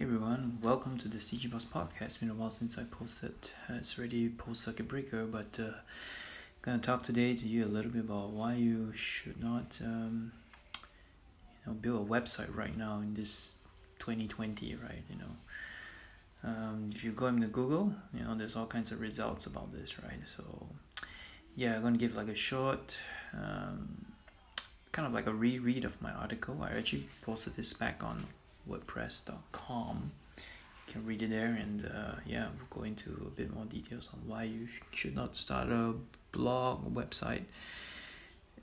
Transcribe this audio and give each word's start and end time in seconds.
Hey 0.00 0.06
everyone, 0.06 0.56
welcome 0.62 0.96
to 0.96 1.08
the 1.08 1.18
CG 1.18 1.50
Boss 1.50 1.66
podcast. 1.66 2.00
It's 2.00 2.16
been 2.16 2.30
a 2.30 2.34
while 2.34 2.48
since 2.48 2.78
I 2.78 2.84
posted. 2.84 3.34
Uh, 3.68 3.74
it's 3.74 3.98
already 3.98 4.30
post 4.30 4.62
circuit 4.62 4.88
breaker, 4.88 5.26
but 5.26 5.60
uh, 5.62 5.72
gonna 6.62 6.78
talk 6.78 7.02
today 7.02 7.34
to 7.34 7.46
you 7.46 7.66
a 7.66 7.68
little 7.68 7.90
bit 7.90 8.00
about 8.00 8.30
why 8.30 8.54
you 8.54 8.94
should 8.94 9.38
not, 9.38 9.76
um, 9.84 10.32
you 10.74 10.80
know, 11.66 11.74
build 11.74 12.08
a 12.08 12.10
website 12.10 12.56
right 12.56 12.74
now 12.74 13.00
in 13.00 13.12
this 13.12 13.56
2020, 13.98 14.74
right? 14.76 15.02
You 15.10 15.18
know, 15.18 16.48
um, 16.50 16.90
if 16.94 17.04
you 17.04 17.12
go 17.12 17.26
into 17.26 17.48
Google, 17.48 17.92
you 18.14 18.24
know, 18.24 18.34
there's 18.34 18.56
all 18.56 18.64
kinds 18.66 18.92
of 18.92 19.02
results 19.02 19.44
about 19.44 19.70
this, 19.70 20.02
right? 20.02 20.22
So, 20.34 20.66
yeah, 21.56 21.76
I'm 21.76 21.82
gonna 21.82 21.98
give 21.98 22.16
like 22.16 22.28
a 22.28 22.34
short, 22.34 22.96
um, 23.34 24.06
kind 24.92 25.06
of 25.06 25.12
like 25.12 25.26
a 25.26 25.34
reread 25.34 25.84
of 25.84 26.00
my 26.00 26.12
article. 26.12 26.62
I 26.62 26.70
actually 26.78 27.06
posted 27.20 27.54
this 27.54 27.74
back 27.74 28.02
on 28.02 28.24
wordpress.com 28.70 30.12
you 30.36 30.92
can 30.92 31.04
read 31.04 31.22
it 31.22 31.30
there 31.30 31.56
and 31.60 31.86
uh, 31.86 32.14
yeah 32.26 32.48
we'll 32.56 32.78
go 32.80 32.84
into 32.84 33.10
a 33.26 33.30
bit 33.30 33.52
more 33.54 33.64
details 33.64 34.08
on 34.12 34.20
why 34.26 34.44
you 34.44 34.66
sh- 34.66 34.80
should 34.94 35.14
not 35.14 35.36
start 35.36 35.68
a 35.68 35.94
blog 36.32 36.94
website 36.94 37.42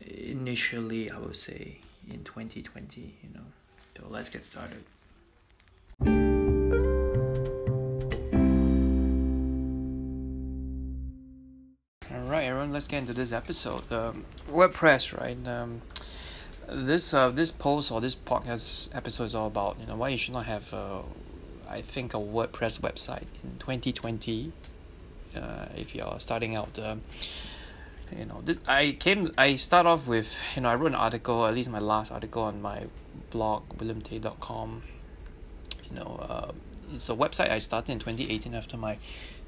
initially 0.01 1.09
i 1.11 1.17
would 1.17 1.35
say 1.35 1.79
in 2.09 2.23
2020 2.23 3.15
you 3.23 3.29
know. 3.33 3.45
So 3.97 4.03
let's 4.09 4.29
get 4.29 4.45
started. 4.45 4.83
All 12.11 12.29
right 12.29 12.43
everyone 12.43 12.71
let's 12.71 12.87
get 12.87 12.99
into 12.99 13.13
this 13.13 13.31
episode. 13.31 13.91
Um, 13.91 14.25
wordpress 14.49 15.19
right? 15.19 15.37
Um, 15.47 15.81
this 16.69 17.13
uh 17.13 17.29
this 17.29 17.49
post 17.49 17.91
or 17.91 18.01
this 18.01 18.15
podcast 18.15 18.89
episode 18.93 19.23
is 19.25 19.35
all 19.35 19.47
about 19.47 19.79
you 19.79 19.85
know 19.85 19.95
why 19.95 20.09
you 20.09 20.17
should 20.17 20.33
not 20.33 20.45
have 20.45 20.71
a, 20.73 21.01
I 21.67 21.81
think 21.81 22.13
a 22.13 22.17
WordPress 22.17 22.81
website 22.81 23.27
in 23.43 23.57
2020 23.59 24.51
uh, 25.35 25.65
if 25.75 25.95
you're 25.95 26.19
starting 26.19 26.55
out 26.55 26.77
um, 26.79 27.01
you 28.17 28.25
know 28.25 28.41
this 28.43 28.59
I 28.67 28.97
came 28.99 29.33
I 29.37 29.55
start 29.55 29.85
off 29.85 30.07
with 30.07 30.27
you 30.55 30.61
know 30.61 30.69
I 30.69 30.75
wrote 30.75 30.87
an 30.87 30.95
article 30.95 31.45
at 31.45 31.53
least 31.53 31.69
my 31.69 31.79
last 31.79 32.11
article 32.11 32.43
on 32.43 32.61
my 32.61 32.85
blog 33.31 33.63
williamtay.com 33.77 34.83
you 35.89 35.95
know 35.95 36.19
uh, 36.29 36.51
it's 36.93 37.09
a 37.09 37.13
website 37.13 37.49
I 37.49 37.59
started 37.59 37.93
in 37.93 37.99
2018 37.99 38.53
after 38.53 38.75
my 38.75 38.97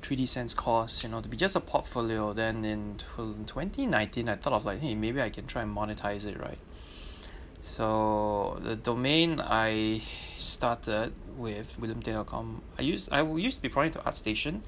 3D 0.01 0.27
Sense 0.27 0.53
course 0.53 1.03
you 1.03 1.09
know 1.09 1.19
to 1.21 1.27
be 1.27 1.35
just 1.35 1.55
a 1.55 1.59
portfolio. 1.59 2.31
Then 2.33 2.63
in 2.63 2.97
2019 3.17 4.29
I 4.29 4.35
thought 4.35 4.53
of 4.53 4.65
like 4.65 4.79
hey 4.79 4.95
maybe 4.95 5.21
I 5.21 5.29
can 5.29 5.47
try 5.47 5.63
and 5.63 5.75
monetize 5.75 6.25
it 6.25 6.39
right 6.39 6.57
so 7.63 8.59
the 8.63 8.75
domain 8.75 9.39
I 9.39 10.01
started 10.37 11.13
with 11.37 11.77
williamtay.com 11.79 12.61
I 12.77 12.81
used 12.81 13.09
I 13.11 13.21
used 13.21 13.57
to 13.57 13.61
be 13.61 13.69
prior 13.69 13.89
to 13.89 13.99
ArtStation 13.99 14.61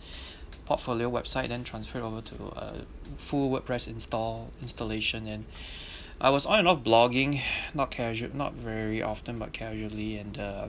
portfolio 0.66 1.10
website 1.10 1.50
then 1.50 1.64
transferred 1.64 2.04
over 2.04 2.22
to 2.22 2.36
a 2.56 2.74
full 3.18 3.50
WordPress 3.52 3.88
install 3.88 4.52
installation 4.62 5.28
and 5.28 5.46
I 6.20 6.30
was 6.30 6.46
on 6.46 6.60
and 6.60 6.68
off 6.68 6.84
blogging 6.84 7.42
not 7.74 7.92
casual 7.92 8.30
not 8.36 8.54
very 8.54 9.02
often 9.02 9.40
but 9.40 9.54
casually 9.54 10.18
and 10.18 10.38
uh, 10.38 10.68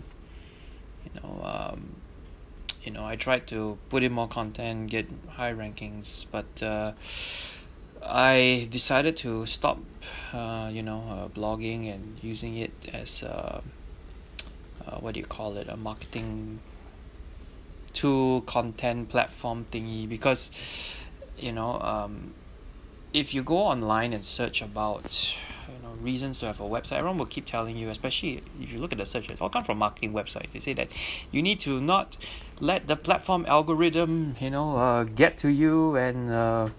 you 1.05 1.21
know 1.21 1.45
um, 1.45 1.97
you 2.83 2.91
know 2.91 3.05
I 3.05 3.17
tried 3.17 3.47
to 3.49 3.79
put 3.91 4.03
in 4.03 4.13
more 4.13 4.29
content 4.29 4.91
get 4.91 5.07
high 5.29 5.53
rankings 5.53 6.25
but 6.31 6.63
uh, 6.63 6.93
I 8.05 8.69
decided 8.71 9.17
to 9.19 9.47
stop, 9.47 9.79
uh, 10.33 10.71
you 10.73 10.83
know, 10.83 11.03
uh, 11.09 11.29
blogging 11.29 11.93
and 11.93 12.19
using 12.23 12.57
it 12.57 12.73
as 12.93 13.23
a, 13.23 13.63
uh, 14.87 14.97
what 14.99 15.15
do 15.15 15.21
you 15.21 15.27
call 15.27 15.57
it, 15.57 15.69
a 15.69 15.77
marketing 15.77 16.61
tool, 17.93 18.41
content 18.43 19.09
platform 19.09 19.67
thingy. 19.71 20.09
Because, 20.09 20.51
you 21.39 21.53
know, 21.53 21.81
um, 21.81 22.35
if 23.13 23.35
you 23.35 23.43
go 23.43 23.59
online 23.59 24.13
and 24.13 24.25
search 24.25 24.63
about, 24.63 25.37
you 25.69 25.83
know, 25.83 25.95
reasons 26.01 26.41
to 26.41 26.47
have 26.47 26.61
a 26.61 26.65
website, 26.65 26.97
everyone 26.97 27.19
will 27.19 27.27
keep 27.27 27.47
telling 27.47 27.77
you, 27.77 27.91
especially 27.91 28.43
if 28.61 28.73
you 28.73 28.79
look 28.79 28.93
at 28.93 28.99
the 28.99 29.07
search, 29.07 29.31
all 29.41 29.49
come 29.49 29.65
from 29.65 29.79
marketing 29.79 30.13
websites. 30.13 30.53
They 30.53 30.61
say 30.61 30.73
that 30.75 30.89
you 31.31 31.43
need 31.43 31.61
to 31.61 31.81
not 31.81 32.17
let 32.59 32.87
the 32.89 32.97
platform 32.97 33.45
algorithm, 33.47 34.37
you 34.41 34.51
know, 34.51 34.77
uh, 34.77 35.05
get 35.05 35.39
to 35.39 35.49
you 35.49 35.97
and. 35.97 36.73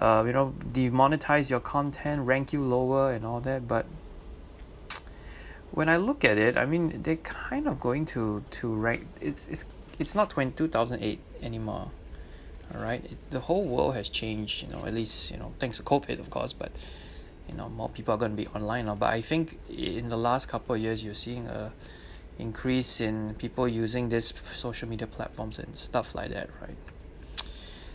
Uh, 0.00 0.24
you 0.26 0.32
know 0.32 0.54
demonetize 0.72 1.50
your 1.50 1.60
content 1.60 2.22
rank 2.22 2.54
you 2.54 2.62
lower 2.62 3.12
and 3.12 3.22
all 3.26 3.38
that 3.38 3.68
but 3.68 3.84
when 5.72 5.90
I 5.90 5.98
look 5.98 6.24
at 6.24 6.38
it 6.38 6.56
I 6.56 6.64
mean 6.64 7.02
they're 7.02 7.16
kind 7.16 7.68
of 7.68 7.78
going 7.78 8.06
to 8.06 8.42
to 8.50 8.74
rank 8.74 9.06
it's 9.20 9.46
it's 9.48 9.66
it's 9.98 10.14
not 10.14 10.30
20, 10.30 10.52
2008 10.52 11.20
anymore 11.42 11.90
all 12.74 12.80
right 12.80 13.04
it, 13.04 13.18
the 13.30 13.40
whole 13.40 13.64
world 13.64 13.94
has 13.94 14.08
changed 14.08 14.62
you 14.62 14.68
know 14.68 14.86
at 14.86 14.94
least 14.94 15.30
you 15.30 15.36
know 15.36 15.52
thanks 15.58 15.76
to 15.76 15.82
COVID 15.82 16.18
of 16.18 16.30
course 16.30 16.54
but 16.54 16.72
you 17.46 17.54
know 17.54 17.68
more 17.68 17.90
people 17.90 18.14
are 18.14 18.16
going 18.16 18.30
to 18.30 18.36
be 18.36 18.46
online 18.48 18.86
now 18.86 18.94
but 18.94 19.12
I 19.12 19.20
think 19.20 19.58
in 19.68 20.08
the 20.08 20.16
last 20.16 20.48
couple 20.48 20.74
of 20.76 20.80
years 20.80 21.04
you're 21.04 21.12
seeing 21.12 21.46
a 21.46 21.72
increase 22.38 23.02
in 23.02 23.34
people 23.34 23.68
using 23.68 24.08
this 24.08 24.32
social 24.54 24.88
media 24.88 25.06
platforms 25.06 25.58
and 25.58 25.76
stuff 25.76 26.14
like 26.14 26.30
that 26.30 26.48
right? 26.62 26.76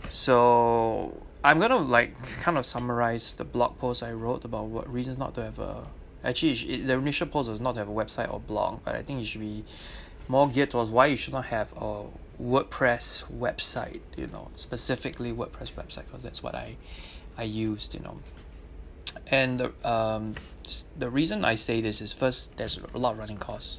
So 0.08 1.20
I'm 1.46 1.60
gonna 1.60 1.76
like 1.76 2.20
kind 2.40 2.58
of 2.58 2.66
summarize 2.66 3.32
the 3.34 3.44
blog 3.44 3.78
post 3.78 4.02
I 4.02 4.10
wrote 4.10 4.44
about 4.44 4.64
what 4.64 4.92
reasons 4.92 5.16
not 5.16 5.36
to 5.36 5.44
have 5.44 5.60
a 5.60 5.86
actually 6.24 6.50
it, 6.54 6.88
the 6.88 6.94
initial 6.94 7.28
post 7.28 7.48
was 7.48 7.60
not 7.60 7.74
to 7.74 7.78
have 7.78 7.88
a 7.88 7.92
website 7.92 8.34
or 8.34 8.40
blog 8.40 8.80
but 8.84 8.96
I 8.96 9.02
think 9.02 9.22
it 9.22 9.26
should 9.26 9.42
be 9.42 9.64
more 10.26 10.48
geared 10.48 10.72
towards 10.72 10.90
why 10.90 11.06
you 11.06 11.14
should 11.14 11.32
not 11.32 11.44
have 11.44 11.72
a 11.76 12.06
WordPress 12.42 13.30
website 13.32 14.00
you 14.16 14.26
know 14.26 14.50
specifically 14.56 15.32
WordPress 15.32 15.70
website 15.74 16.06
because 16.06 16.24
that's 16.24 16.42
what 16.42 16.56
I 16.56 16.78
I 17.38 17.44
used 17.44 17.94
you 17.94 18.00
know. 18.00 18.18
And 19.28 19.60
the 19.60 19.88
um 19.88 20.34
the 20.98 21.10
reason 21.10 21.44
I 21.44 21.54
say 21.54 21.80
this 21.80 22.00
is 22.00 22.12
first 22.12 22.56
there's 22.56 22.80
a 22.92 22.98
lot 22.98 23.12
of 23.12 23.18
running 23.18 23.38
costs. 23.38 23.78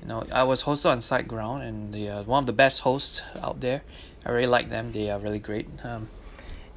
You 0.00 0.08
know 0.08 0.26
I 0.32 0.42
was 0.44 0.62
hosted 0.62 0.90
on 0.90 0.98
SiteGround 1.00 1.68
and 1.68 1.92
they 1.92 2.08
are 2.08 2.22
one 2.22 2.44
of 2.44 2.46
the 2.46 2.54
best 2.54 2.80
hosts 2.80 3.20
out 3.42 3.60
there. 3.60 3.82
I 4.24 4.30
really 4.30 4.46
like 4.46 4.70
them. 4.70 4.92
They 4.92 5.10
are 5.10 5.18
really 5.18 5.38
great. 5.38 5.68
Um 5.84 6.08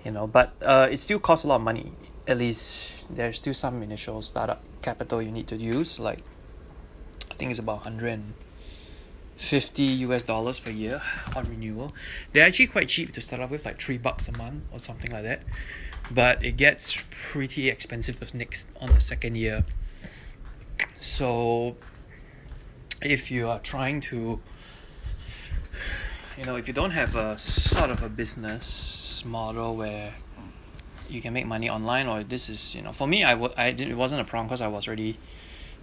you 0.04 0.12
know 0.12 0.28
but 0.28 0.54
uh 0.62 0.88
it 0.92 1.00
still 1.00 1.20
costs 1.20 1.46
a 1.46 1.48
lot 1.48 1.56
of 1.58 1.62
money. 1.62 1.94
At 2.28 2.38
least 2.38 3.06
there's 3.10 3.38
still 3.38 3.54
some 3.54 3.82
initial 3.84 4.22
startup 4.22 4.64
capital 4.82 5.22
you 5.22 5.32
need 5.32 5.48
to 5.48 5.56
use 5.56 6.00
like 6.00 6.20
I 7.30 7.36
think 7.36 7.52
it's 7.52 7.60
about 7.60 7.78
150 7.86 9.84
US 9.84 10.24
dollars 10.24 10.60
per 10.60 10.72
year 10.72 11.02
on 11.36 11.50
renewal. 11.50 11.94
They're 12.34 12.46
actually 12.46 12.68
quite 12.68 12.90
cheap 12.90 13.14
to 13.14 13.22
start 13.22 13.42
off 13.42 13.50
with 13.50 13.66
like 13.66 13.82
three 13.82 13.98
bucks 13.98 14.28
a 14.28 14.38
month 14.38 14.64
or 14.72 14.80
something 14.80 15.12
like 15.12 15.24
that. 15.24 15.44
But 16.12 16.44
it 16.44 16.58
gets 16.58 16.98
pretty 17.10 17.70
expensive 17.70 18.20
the 18.20 18.38
next 18.38 18.68
on 18.80 18.94
the 18.94 19.02
second 19.02 19.36
year. 19.36 19.64
So 21.00 21.78
if 23.02 23.32
you 23.32 23.50
are 23.50 23.60
trying 23.60 24.02
to 24.02 24.40
you 26.38 26.46
know 26.46 26.56
if 26.56 26.68
you 26.68 26.74
don't 26.74 26.92
have 26.92 27.16
a 27.16 27.40
sort 27.40 27.90
of 27.90 28.04
a 28.04 28.10
business 28.10 29.01
model 29.26 29.76
where 29.76 30.14
you 31.10 31.22
can 31.22 31.34
make 31.34 31.46
money 31.46 31.70
online 31.70 32.08
or 32.08 32.24
this 32.24 32.50
is 32.50 32.74
you 32.74 32.82
know 32.82 32.92
for 32.94 33.08
me 33.08 33.24
I 33.24 33.32
w- 33.32 33.54
I 33.58 33.72
didn't 33.72 33.92
it 33.92 33.98
wasn't 33.98 34.22
a 34.22 34.24
problem 34.24 34.48
because 34.48 34.62
I 34.62 34.68
was 34.68 34.88
already 34.88 35.18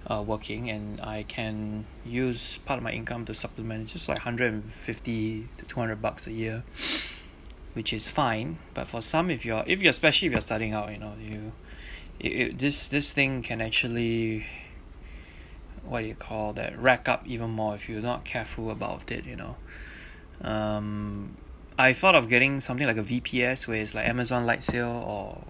uh, 0.06 0.22
working 0.26 0.71
and 0.71 1.00
I 1.00 1.25
can 1.25 1.84
use 2.04 2.59
part 2.65 2.78
of 2.78 2.84
my 2.84 2.93
income 2.93 3.25
to 3.27 3.34
supplement 3.34 3.82
it's 3.82 3.93
just 3.93 4.09
like 4.09 4.19
150 4.19 5.48
to 5.59 5.65
200 5.65 6.00
bucks 6.00 6.27
a 6.27 6.32
year 6.32 6.65
which 7.75 7.93
is 7.93 8.09
fine. 8.09 8.59
But 8.75 8.88
for 8.88 9.00
some 9.00 9.31
if 9.31 9.44
you're 9.44 9.62
if 9.66 9.82
you're 9.82 9.91
especially 9.91 10.27
if 10.27 10.32
you're 10.32 10.41
starting 10.41 10.72
out 10.72 10.91
you 10.91 10.98
know 10.98 11.12
you 11.21 11.53
it, 12.19 12.32
it, 12.32 12.59
this 12.59 12.88
this 12.88 13.12
thing 13.12 13.43
can 13.43 13.60
actually 13.60 14.47
what 15.84 16.00
do 16.00 16.06
you 16.06 16.15
call 16.15 16.53
that 16.54 16.77
rack 16.78 17.09
up 17.09 17.27
even 17.27 17.50
more 17.50 17.75
if 17.75 17.88
you're 17.88 18.00
not 18.00 18.25
careful 18.25 18.71
about 18.71 19.10
it 19.13 19.24
you 19.24 19.36
know. 19.36 19.57
Um 20.42 21.36
I 21.80 21.92
thought 21.92 22.16
of 22.16 22.28
getting 22.28 22.60
something 22.60 22.89
like 22.89 22.97
a 22.97 23.04
VPS 23.04 23.69
where 23.69 23.80
it's 23.80 23.95
like 23.95 24.09
Amazon 24.09 24.45
Lightsail 24.45 25.07
or 25.07 25.45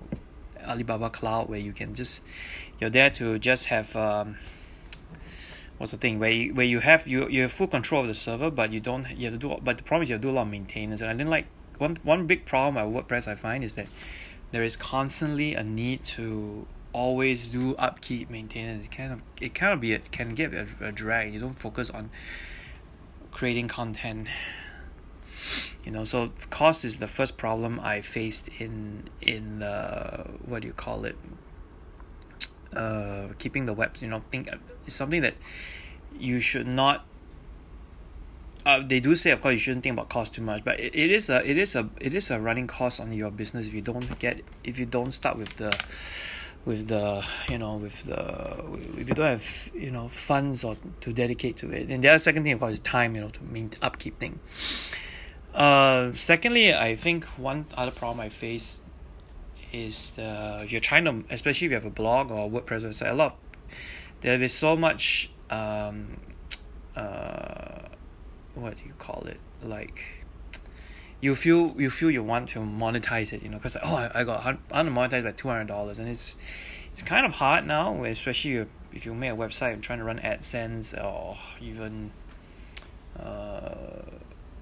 Alibaba 0.62 1.08
Cloud 1.08 1.48
where 1.48 1.58
you 1.58 1.72
can 1.72 1.94
just 1.94 2.20
you're 2.78 2.90
there 2.90 3.08
to 3.08 3.38
just 3.38 3.66
have 3.66 3.96
um 3.96 4.36
what's 5.78 5.92
the 5.92 5.96
thing? 5.96 6.18
Where 6.18 6.30
you, 6.30 6.52
where 6.52 6.66
you 6.66 6.80
have 6.80 7.08
you 7.08 7.26
you 7.30 7.42
have 7.42 7.52
full 7.52 7.66
control 7.66 8.02
of 8.02 8.08
the 8.08 8.14
server 8.14 8.50
but 8.50 8.72
you 8.72 8.78
don't 8.78 9.10
you 9.16 9.30
have 9.30 9.40
to 9.40 9.48
do 9.48 9.56
but 9.62 9.78
the 9.78 9.82
problem 9.82 10.02
is 10.02 10.10
you 10.10 10.16
have 10.16 10.20
to 10.20 10.28
do 10.28 10.32
a 10.32 10.36
lot 10.36 10.42
of 10.42 10.48
maintenance. 10.48 11.00
And 11.00 11.08
I 11.08 11.14
didn't 11.14 11.30
like 11.30 11.46
one 11.78 11.96
one 12.02 12.26
big 12.26 12.44
problem 12.44 12.76
at 12.76 12.92
WordPress 12.92 13.26
I 13.26 13.34
find 13.34 13.64
is 13.64 13.72
that 13.74 13.88
there 14.50 14.62
is 14.62 14.76
constantly 14.76 15.54
a 15.54 15.64
need 15.64 16.04
to 16.16 16.66
always 16.92 17.48
do 17.48 17.74
upkeep 17.76 18.28
maintenance. 18.28 18.84
It 18.84 18.90
kind 18.90 19.14
of 19.14 19.22
it 19.40 19.54
kind 19.54 19.72
of 19.72 19.80
be 19.80 19.94
it 19.94 20.12
can 20.12 20.34
get 20.34 20.52
a, 20.52 20.66
a 20.82 20.92
drag. 20.92 21.32
You 21.32 21.40
don't 21.40 21.58
focus 21.58 21.88
on 21.88 22.10
creating 23.30 23.68
content 23.68 24.28
you 25.84 25.90
know 25.90 26.04
so 26.04 26.30
cost 26.50 26.84
is 26.84 26.98
the 26.98 27.06
first 27.06 27.36
problem 27.36 27.80
I 27.80 28.00
faced 28.00 28.48
in 28.58 29.08
in 29.20 29.62
uh 29.62 30.24
what 30.44 30.62
do 30.62 30.68
you 30.68 30.74
call 30.74 31.04
it? 31.04 31.16
Uh 32.74 33.28
keeping 33.38 33.66
the 33.66 33.72
web 33.72 33.96
you 34.00 34.08
know 34.08 34.22
think 34.30 34.48
it's 34.86 34.96
something 34.96 35.22
that 35.22 35.34
you 36.18 36.40
should 36.40 36.66
not 36.66 37.04
uh, 38.66 38.82
they 38.86 39.00
do 39.00 39.16
say 39.16 39.30
of 39.30 39.40
course 39.40 39.52
you 39.52 39.58
shouldn't 39.58 39.82
think 39.82 39.94
about 39.94 40.08
cost 40.10 40.34
too 40.34 40.42
much 40.42 40.62
but 40.64 40.78
it, 40.78 40.94
it 40.94 41.10
is 41.10 41.30
a 41.30 41.48
it 41.48 41.56
is 41.56 41.74
a 41.74 41.88
it 42.00 42.12
is 42.12 42.30
a 42.30 42.38
running 42.38 42.66
cost 42.66 43.00
on 43.00 43.12
your 43.12 43.30
business 43.30 43.66
if 43.66 43.72
you 43.72 43.80
don't 43.80 44.18
get 44.18 44.42
if 44.64 44.78
you 44.78 44.84
don't 44.84 45.12
start 45.12 45.38
with 45.38 45.56
the 45.56 45.72
with 46.64 46.88
the 46.88 47.24
you 47.48 47.56
know 47.56 47.76
with 47.76 48.04
the 48.04 48.56
if 48.98 49.08
you 49.08 49.14
don't 49.14 49.26
have 49.26 49.70
you 49.74 49.90
know 49.90 50.08
funds 50.08 50.64
or 50.64 50.76
to 51.00 51.12
dedicate 51.12 51.56
to 51.56 51.70
it. 51.70 51.88
And 51.88 52.04
the 52.04 52.08
other 52.08 52.18
second 52.18 52.42
thing 52.42 52.52
of 52.52 52.60
course 52.60 52.74
is 52.74 52.80
time 52.80 53.14
you 53.14 53.22
know 53.22 53.30
to 53.30 53.42
mean 53.44 53.70
upkeep 53.80 54.18
thing 54.18 54.38
uh 55.54 56.12
secondly 56.12 56.74
I 56.74 56.96
think 56.96 57.24
one 57.24 57.66
other 57.74 57.90
problem 57.90 58.20
I 58.20 58.28
face 58.28 58.80
is 59.72 60.12
the 60.12 60.66
you're 60.68 60.80
trying 60.80 61.04
to 61.04 61.24
especially 61.30 61.66
if 61.66 61.70
you 61.70 61.76
have 61.76 61.84
a 61.84 61.90
blog 61.90 62.30
or 62.30 62.50
WordPress 62.50 62.82
website 62.82 63.10
a 63.10 63.14
lot 63.14 63.36
there 64.20 64.40
is 64.40 64.52
so 64.52 64.76
much 64.76 65.30
um 65.50 66.16
uh 66.96 67.88
what 68.58 68.76
do 68.76 68.82
you 68.84 68.94
call 68.98 69.24
it? 69.26 69.38
Like 69.62 70.04
you 71.20 71.34
feel 71.34 71.74
you 71.78 71.90
feel 71.90 72.10
you 72.10 72.22
want 72.22 72.48
to 72.50 72.60
monetize 72.60 73.32
it 73.32 73.42
you 73.42 73.48
know 73.48 73.56
because 73.56 73.76
oh 73.82 73.94
I, 73.96 74.20
I 74.20 74.24
got 74.24 74.44
I 74.44 74.82
want 74.82 74.88
to 74.88 74.94
monetize 74.94 75.24
by 75.24 75.32
two 75.32 75.48
hundred 75.48 75.66
dollars 75.66 75.98
and 75.98 76.08
it's 76.08 76.36
it's 76.92 77.02
kind 77.02 77.26
of 77.26 77.32
hard 77.32 77.66
now 77.66 78.04
especially 78.04 78.54
if, 78.56 78.68
if 78.92 79.04
you 79.04 79.14
make 79.14 79.32
a 79.32 79.36
website 79.36 79.74
and 79.74 79.82
trying 79.82 79.98
to 79.98 80.04
run 80.04 80.18
AdSense 80.20 80.96
or 81.02 81.36
even 81.60 82.12
uh 83.18 84.02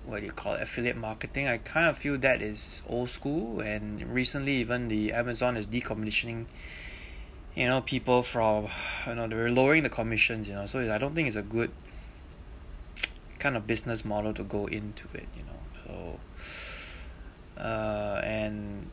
what 0.07 0.21
do 0.21 0.27
you 0.27 0.33
call 0.33 0.55
it 0.55 0.63
affiliate 0.63 0.97
marketing 0.97 1.49
I 1.49 1.59
kind 1.59 1.87
of 1.87 1.99
feel 1.99 2.17
that 2.19 2.41
is 2.41 2.83
old 2.89 3.11
school. 3.11 3.61
And 3.61 4.03
recently 4.03 4.57
even 4.57 4.89
the 4.89 5.13
Amazon 5.13 5.57
is 5.57 5.67
decommissioning 5.67 6.47
you 7.55 7.67
know 7.67 7.81
people 7.81 8.23
from 8.23 8.69
you 9.07 9.15
know 9.15 9.27
they're 9.27 9.51
lowering 9.51 9.83
the 9.83 9.89
commissions 9.89 10.47
you 10.49 10.55
know. 10.55 10.67
So 10.67 10.93
I 10.93 10.99
don't 10.99 11.15
think 11.15 11.27
it's 11.27 11.37
a 11.37 11.43
good 11.43 11.71
kind 13.39 13.57
of 13.57 13.67
business 13.67 14.05
model 14.05 14.33
to 14.35 14.45
go 14.45 14.67
into 14.67 15.09
it 15.15 15.27
you 15.37 15.43
know. 15.43 16.19
So 17.57 17.61
uh 17.61 18.21
and 18.23 18.91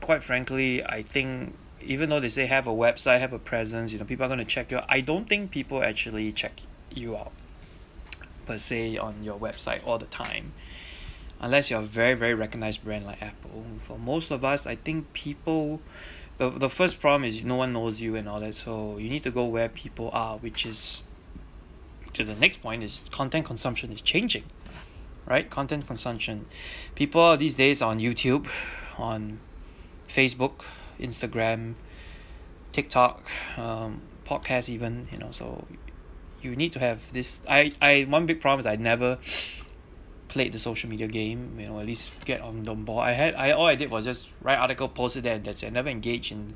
quite 0.00 0.22
frankly 0.22 0.84
I 0.84 1.02
think 1.02 1.56
even 1.80 2.10
though 2.10 2.20
they 2.20 2.28
say 2.28 2.46
have 2.46 2.66
a 2.66 2.72
website 2.72 3.20
have 3.20 3.32
a 3.32 3.38
presence 3.38 3.92
you 3.92 3.98
know 3.98 4.04
people 4.04 4.26
are 4.26 4.28
going 4.28 4.38
to 4.38 4.44
check 4.44 4.70
you 4.70 4.78
out. 4.78 4.86
I 4.88 5.00
don't 5.00 5.28
think 5.28 5.50
people 5.50 5.82
actually 5.82 6.30
check 6.32 6.60
you 6.90 7.16
out 7.16 7.32
per 8.46 8.58
se 8.58 8.96
on 8.96 9.22
your 9.22 9.38
website 9.38 9.86
all 9.86 9.98
the 9.98 10.06
time. 10.06 10.52
Unless 11.40 11.70
you're 11.70 11.80
a 11.80 11.84
very 11.84 12.14
very 12.14 12.34
recognized 12.34 12.84
brand 12.84 13.06
like 13.06 13.22
Apple. 13.22 13.64
For 13.84 13.98
most 13.98 14.30
of 14.30 14.44
us 14.44 14.66
I 14.66 14.76
think 14.76 15.12
people 15.12 15.80
the 16.38 16.50
the 16.50 16.70
first 16.70 17.00
problem 17.00 17.24
is 17.24 17.42
no 17.42 17.56
one 17.56 17.72
knows 17.72 18.00
you 18.00 18.16
and 18.16 18.28
all 18.28 18.40
that. 18.40 18.54
So 18.54 18.98
you 18.98 19.08
need 19.08 19.22
to 19.24 19.30
go 19.30 19.44
where 19.44 19.68
people 19.68 20.10
are 20.12 20.38
which 20.38 20.66
is 20.66 21.02
to 22.14 22.24
the 22.24 22.34
next 22.34 22.62
point 22.62 22.82
is 22.82 23.00
content 23.10 23.46
consumption 23.46 23.92
is 23.92 24.00
changing 24.00 24.44
right? 25.26 25.48
Content 25.48 25.86
consumption. 25.86 26.46
People 26.94 27.36
these 27.36 27.54
days 27.54 27.80
on 27.80 27.98
youtube 27.98 28.46
on 28.98 29.40
facebook 30.08 30.60
instagram 31.00 31.74
tiktok 32.72 33.22
um, 33.56 34.02
podcast 34.26 34.68
even 34.68 35.08
you 35.10 35.18
know 35.18 35.30
so 35.30 35.64
you 36.42 36.56
need 36.56 36.72
to 36.72 36.78
have 36.78 37.12
this 37.12 37.40
I 37.48 37.72
I 37.80 38.02
one 38.02 38.26
big 38.26 38.40
problem 38.40 38.60
is 38.60 38.66
I 38.66 38.76
never 38.76 39.18
played 40.28 40.52
the 40.52 40.58
social 40.58 40.88
media 40.88 41.06
game 41.06 41.58
you 41.58 41.66
know 41.66 41.78
at 41.78 41.86
least 41.86 42.10
get 42.24 42.40
on 42.40 42.62
the 42.62 42.74
ball. 42.74 42.98
I 42.98 43.12
had 43.12 43.34
I 43.34 43.52
all 43.52 43.66
I 43.66 43.74
did 43.74 43.90
was 43.90 44.04
just 44.04 44.28
write 44.42 44.58
article 44.58 44.88
post 44.88 45.16
it 45.16 45.22
there 45.22 45.36
and 45.36 45.44
that's 45.44 45.62
it. 45.62 45.66
I 45.66 45.70
never 45.70 45.88
engage 45.88 46.32
in 46.32 46.54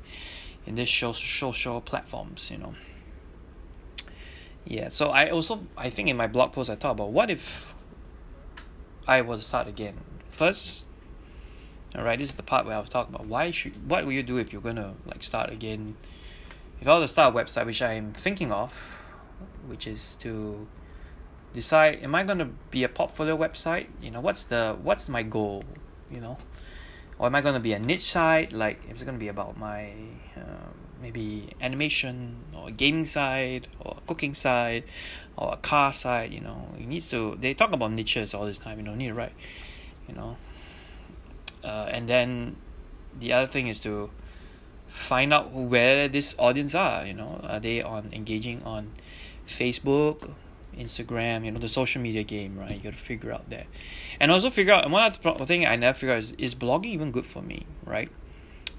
in 0.65 0.75
this 0.75 0.89
show 0.89 1.13
social 1.13 1.81
platforms 1.81 2.51
you 2.51 2.57
know. 2.57 2.75
Yeah 4.65 4.89
so 4.89 5.09
I 5.09 5.29
also 5.29 5.61
I 5.77 5.89
think 5.89 6.09
in 6.09 6.17
my 6.17 6.27
blog 6.27 6.53
post 6.53 6.69
I 6.69 6.75
thought 6.75 6.91
about 6.91 7.11
what 7.11 7.29
if 7.29 7.73
I 9.07 9.21
was 9.21 9.39
to 9.39 9.45
start 9.45 9.67
again. 9.67 9.95
First 10.31 10.85
alright 11.95 12.19
this 12.19 12.29
is 12.29 12.35
the 12.35 12.43
part 12.43 12.65
where 12.65 12.75
I 12.75 12.79
was 12.79 12.89
talking 12.89 13.15
about 13.15 13.27
why 13.27 13.51
should 13.51 13.89
what 13.89 14.05
will 14.05 14.11
you 14.11 14.23
do 14.23 14.37
if 14.37 14.51
you're 14.51 14.61
gonna 14.61 14.95
like 15.05 15.23
start 15.23 15.51
again? 15.51 15.95
If 16.81 16.87
I 16.87 16.93
were 16.93 17.01
to 17.01 17.07
start 17.07 17.33
a 17.33 17.37
website 17.37 17.65
which 17.65 17.81
I'm 17.81 18.13
thinking 18.13 18.51
of 18.51 18.96
which 19.67 19.87
is 19.87 20.15
to 20.19 20.67
decide 21.53 22.03
am 22.03 22.15
I 22.15 22.23
gonna 22.23 22.49
be 22.71 22.83
a 22.83 22.89
portfolio 22.89 23.37
website? 23.37 23.87
You 24.01 24.11
know 24.11 24.21
what's 24.21 24.43
the 24.43 24.77
what's 24.81 25.09
my 25.09 25.23
goal 25.23 25.63
you 26.11 26.21
know? 26.21 26.37
Or 27.19 27.27
am 27.27 27.35
I 27.35 27.41
gonna 27.41 27.59
be 27.59 27.73
a 27.73 27.79
niche 27.79 28.11
site? 28.11 28.53
Like 28.53 28.79
it's 28.89 29.03
gonna 29.03 29.17
be 29.17 29.27
about 29.27 29.57
my 29.57 29.91
uh, 30.35 30.69
maybe 31.01 31.49
animation 31.61 32.37
or 32.55 32.69
gaming 32.69 33.05
side 33.05 33.67
or 33.79 33.97
cooking 34.07 34.35
side 34.35 34.83
or 35.35 35.53
a 35.53 35.57
car 35.57 35.93
side 35.93 36.33
you 36.33 36.41
know? 36.41 36.69
It 36.79 36.87
needs 36.87 37.07
to 37.09 37.37
they 37.39 37.53
talk 37.53 37.71
about 37.71 37.91
niches 37.91 38.33
all 38.33 38.45
this 38.45 38.59
time 38.59 38.77
you 38.77 38.83
know 38.83 38.95
need 38.95 39.07
to 39.07 39.13
write 39.13 39.33
you 40.07 40.15
know? 40.15 40.37
Uh, 41.63 41.89
and 41.89 42.07
then 42.07 42.55
the 43.19 43.33
other 43.33 43.47
thing 43.47 43.67
is 43.67 43.79
to 43.79 44.09
find 44.87 45.33
out 45.33 45.51
where 45.51 46.07
this 46.07 46.35
audience 46.37 46.75
are 46.75 47.05
you 47.05 47.13
know? 47.13 47.41
Are 47.43 47.59
they 47.59 47.81
on 47.81 48.09
engaging 48.13 48.61
on 48.63 48.91
facebook 49.47 50.31
instagram 50.77 51.43
you 51.43 51.51
know 51.51 51.59
the 51.59 51.67
social 51.67 52.01
media 52.01 52.23
game 52.23 52.57
right 52.57 52.71
you 52.71 52.79
got 52.79 52.93
to 52.93 52.99
figure 52.99 53.31
out 53.31 53.49
that 53.49 53.65
and 54.19 54.31
also 54.31 54.49
figure 54.49 54.73
out 54.73 54.83
and 54.83 54.93
one 54.93 55.11
other 55.25 55.45
thing 55.45 55.65
i 55.65 55.75
never 55.75 55.97
figure 55.97 56.13
out 56.13 56.19
is, 56.19 56.33
is 56.33 56.53
blogging 56.53 56.87
even 56.87 57.11
good 57.11 57.25
for 57.25 57.41
me 57.41 57.65
right 57.85 58.11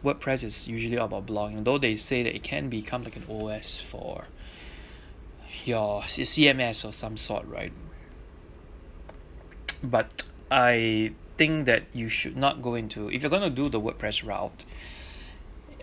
WordPress 0.05 0.45
is 0.45 0.69
usually 0.69 0.97
about 0.97 1.27
blogging, 1.27 1.65
though 1.65 1.79
they 1.79 1.97
say 1.97 2.23
that 2.23 2.35
it 2.35 2.43
can 2.43 2.69
become 2.69 3.03
like 3.03 3.17
an 3.17 3.25
OS 3.29 3.77
for 3.77 4.27
your 5.65 6.03
CMS 6.03 6.89
or 6.89 6.93
some 6.93 7.17
sort, 7.17 7.47
right? 7.47 7.73
But 9.83 10.23
I 10.51 11.13
think 11.37 11.67
that 11.67 11.85
you 11.93 12.09
should 12.09 12.37
not 12.37 12.63
go 12.63 12.75
into 12.75 13.11
if 13.11 13.23
you're 13.23 13.31
going 13.31 13.43
to 13.43 13.51
do 13.51 13.69
the 13.69 13.81
WordPress 13.81 14.25
route. 14.25 14.65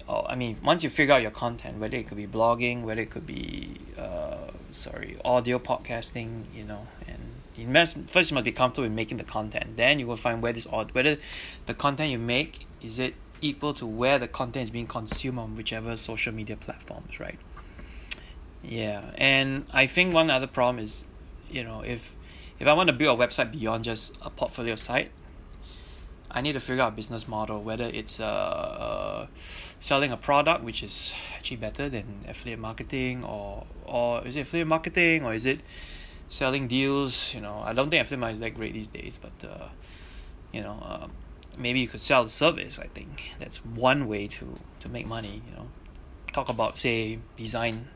Or, 0.07 0.29
I 0.29 0.35
mean, 0.35 0.57
once 0.63 0.83
you 0.83 0.89
figure 0.89 1.15
out 1.15 1.21
your 1.21 1.31
content, 1.31 1.79
whether 1.79 1.97
it 1.97 2.07
could 2.07 2.17
be 2.17 2.27
blogging, 2.27 2.83
whether 2.83 3.01
it 3.01 3.09
could 3.09 3.25
be 3.25 3.77
uh, 3.97 4.51
sorry, 4.75 5.17
audio 5.23 5.57
podcasting, 5.57 6.43
you 6.53 6.63
know, 6.63 6.87
and 7.07 7.19
you 7.55 7.67
must 7.67 7.97
first 8.07 8.29
you 8.29 8.35
must 8.35 8.45
be 8.45 8.51
comfortable 8.51 8.83
with 8.83 8.91
making 8.91 9.17
the 9.17 9.23
content. 9.23 9.77
Then 9.77 9.99
you 9.99 10.07
will 10.07 10.17
find 10.17 10.41
where 10.41 10.53
this 10.53 10.67
odd 10.67 10.91
whether 10.91 11.17
the 11.65 11.73
content 11.73 12.11
you 12.11 12.19
make 12.19 12.67
is 12.81 12.99
it 12.99 13.15
equal 13.41 13.73
to 13.75 13.85
where 13.85 14.19
the 14.19 14.27
content 14.27 14.65
is 14.65 14.69
being 14.69 14.87
consumed 14.87 15.39
on 15.39 15.55
whichever 15.55 15.97
social 15.97 16.33
media 16.33 16.55
platforms, 16.55 17.19
right? 17.19 17.39
Yeah, 18.63 19.11
and 19.17 19.65
I 19.71 19.87
think 19.87 20.13
one 20.13 20.29
other 20.29 20.47
problem 20.47 20.83
is, 20.83 21.05
you 21.49 21.63
know, 21.63 21.81
if 21.81 22.13
if 22.59 22.67
I 22.67 22.73
want 22.73 22.87
to 22.87 22.93
build 22.93 23.19
a 23.19 23.27
website 23.27 23.51
beyond 23.51 23.83
just 23.83 24.13
a 24.21 24.29
portfolio 24.29 24.75
site, 24.75 25.11
I 26.35 26.41
need 26.41 26.53
to 26.53 26.59
figure 26.59 26.83
out 26.83 26.93
a 26.93 26.95
business 26.95 27.27
model, 27.27 27.61
whether 27.61 27.85
it's 27.85 28.19
uh, 28.19 28.25
uh, 28.25 29.27
selling 29.79 30.11
a 30.11 30.17
product, 30.17 30.63
which 30.63 30.83
is 30.83 31.13
actually 31.35 31.57
better 31.57 31.89
than 31.89 32.25
affiliate 32.27 32.59
marketing, 32.59 33.23
or 33.23 33.65
or 33.85 34.27
is 34.27 34.35
it 34.35 34.41
affiliate 34.41 34.67
marketing, 34.67 35.23
or 35.23 35.33
is 35.33 35.45
it 35.45 35.61
selling 36.29 36.67
deals? 36.67 37.33
You 37.33 37.41
know, 37.41 37.63
I 37.65 37.73
don't 37.73 37.89
think 37.89 38.01
affiliate 38.01 38.19
marketing 38.19 38.35
is 38.35 38.53
that 38.53 38.55
great 38.59 38.73
these 38.73 38.89
days, 38.89 39.17
but 39.19 39.49
uh, 39.49 39.69
you 40.51 40.61
know, 40.61 40.77
um, 40.83 41.11
maybe 41.57 41.79
you 41.79 41.87
could 41.87 42.01
sell 42.01 42.23
the 42.23 42.29
service 42.29 42.79
i 42.79 42.87
think 42.87 43.31
that's 43.39 43.57
one 43.65 44.07
way 44.07 44.27
to 44.27 44.59
to 44.79 44.89
make 44.89 45.07
money 45.07 45.41
you 45.47 45.55
know 45.55 45.67
talk 46.33 46.49
about 46.49 46.77
say 46.77 47.19
design 47.37 47.87